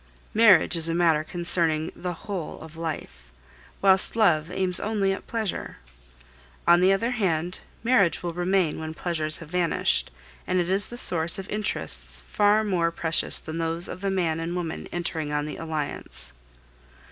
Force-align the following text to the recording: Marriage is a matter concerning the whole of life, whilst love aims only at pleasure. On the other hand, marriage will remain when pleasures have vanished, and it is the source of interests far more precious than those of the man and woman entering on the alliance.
Marriage 0.33 0.75
is 0.75 0.89
a 0.89 0.95
matter 0.95 1.23
concerning 1.23 1.91
the 1.95 2.13
whole 2.25 2.59
of 2.61 2.75
life, 2.75 3.27
whilst 3.83 4.15
love 4.15 4.49
aims 4.49 4.79
only 4.79 5.13
at 5.13 5.27
pleasure. 5.27 5.77
On 6.67 6.81
the 6.81 6.91
other 6.91 7.11
hand, 7.11 7.59
marriage 7.83 8.23
will 8.23 8.33
remain 8.33 8.79
when 8.79 8.95
pleasures 8.95 9.37
have 9.37 9.49
vanished, 9.49 10.09
and 10.47 10.59
it 10.59 10.71
is 10.71 10.87
the 10.89 10.97
source 10.97 11.37
of 11.37 11.47
interests 11.51 12.19
far 12.21 12.63
more 12.63 12.89
precious 12.89 13.37
than 13.37 13.59
those 13.59 13.87
of 13.87 14.01
the 14.01 14.09
man 14.09 14.39
and 14.39 14.55
woman 14.55 14.87
entering 14.91 15.31
on 15.31 15.45
the 15.45 15.57
alliance. 15.57 16.33